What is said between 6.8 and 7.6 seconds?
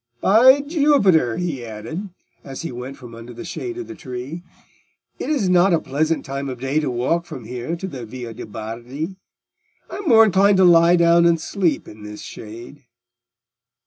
walk from